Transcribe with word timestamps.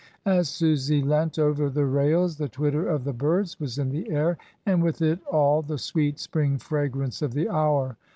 As 0.25 0.49
Susy 0.49 1.03
leant 1.03 1.37
over 1.37 1.69
the 1.69 1.85
rails 1.85 2.35
the 2.35 2.49
twitter 2.49 2.87
of 2.89 3.03
the 3.03 3.13
birds 3.13 3.59
was 3.59 3.77
in 3.77 3.89
the 3.91 4.09
air, 4.09 4.35
and 4.65 4.81
with 4.81 4.99
it 5.03 5.19
all 5.31 5.61
the 5.61 5.77
sweet 5.77 6.17
spring 6.17 6.57
fragrance 6.57 7.21
of 7.21 7.35
the 7.35 7.47
hour. 7.47 7.97